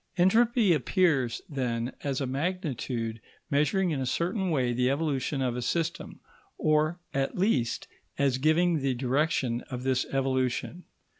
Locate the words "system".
5.61-6.19